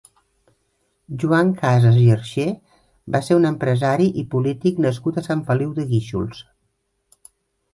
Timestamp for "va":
3.17-3.21